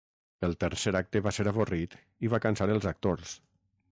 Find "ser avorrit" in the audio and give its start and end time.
1.37-1.95